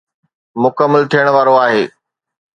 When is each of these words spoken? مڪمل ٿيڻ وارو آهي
مڪمل 0.63 1.01
ٿيڻ 1.11 1.25
وارو 1.35 1.53
آهي 1.65 1.83